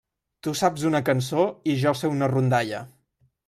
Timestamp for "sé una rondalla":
2.01-2.85